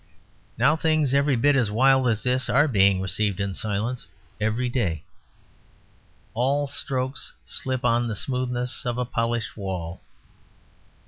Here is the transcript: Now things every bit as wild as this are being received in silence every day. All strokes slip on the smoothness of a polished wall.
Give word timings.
Now 0.57 0.75
things 0.75 1.13
every 1.13 1.35
bit 1.35 1.55
as 1.55 1.69
wild 1.69 2.07
as 2.07 2.23
this 2.23 2.49
are 2.49 2.67
being 2.67 3.01
received 3.01 3.39
in 3.39 3.53
silence 3.53 4.07
every 4.39 4.67
day. 4.67 5.03
All 6.33 6.65
strokes 6.65 7.33
slip 7.45 7.85
on 7.85 8.07
the 8.07 8.15
smoothness 8.15 8.83
of 8.83 8.97
a 8.97 9.05
polished 9.05 9.55
wall. 9.55 10.01